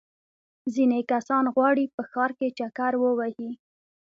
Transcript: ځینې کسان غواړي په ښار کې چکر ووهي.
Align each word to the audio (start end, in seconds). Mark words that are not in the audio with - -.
ځینې 0.73 0.99
کسان 1.11 1.43
غواړي 1.55 1.85
په 1.95 2.01
ښار 2.11 2.31
کې 2.39 2.47
چکر 2.57 2.93
ووهي. 2.97 3.51